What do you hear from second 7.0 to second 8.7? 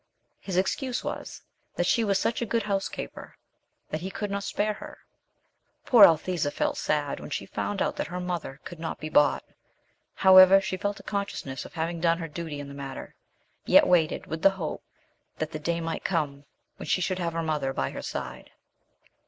when she found that her mother